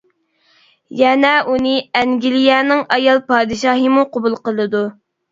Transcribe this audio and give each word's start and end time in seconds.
يەنە 0.99 1.33
ئۇنى 1.49 1.73
ئەنگلىيەنىڭ 1.99 2.81
ئايال 2.95 3.21
پادىشاھىمۇ 3.27 4.07
قوبۇل 4.17 4.39
قىلىدۇ. 4.49 4.83